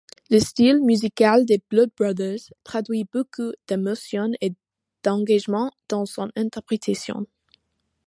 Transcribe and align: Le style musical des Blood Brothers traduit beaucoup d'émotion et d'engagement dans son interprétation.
Le 0.31 0.39
style 0.39 0.79
musical 0.81 1.45
des 1.45 1.61
Blood 1.69 1.91
Brothers 1.95 2.39
traduit 2.63 3.03
beaucoup 3.03 3.51
d'émotion 3.67 4.31
et 4.41 4.55
d'engagement 5.03 5.71
dans 5.89 6.07
son 6.07 6.31
interprétation. 6.35 7.27